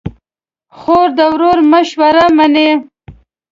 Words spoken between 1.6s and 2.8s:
مشوره منې.